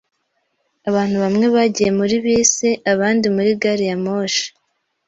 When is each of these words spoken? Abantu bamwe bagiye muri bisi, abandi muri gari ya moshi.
Abantu 0.89 1.15
bamwe 1.23 1.45
bagiye 1.55 1.89
muri 1.99 2.15
bisi, 2.25 2.69
abandi 2.93 3.25
muri 3.35 3.51
gari 3.61 3.85
ya 3.89 3.97
moshi. 4.03 4.45